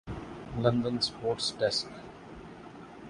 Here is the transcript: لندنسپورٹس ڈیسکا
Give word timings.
لندنسپورٹس 0.61 1.47
ڈیسکا 1.59 1.99